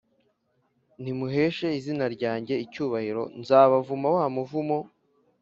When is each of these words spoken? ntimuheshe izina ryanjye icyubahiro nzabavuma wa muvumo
ntimuheshe 1.01 1.67
izina 1.79 2.05
ryanjye 2.15 2.53
icyubahiro 2.65 3.23
nzabavuma 3.39 4.07
wa 4.17 4.25
muvumo 4.35 4.79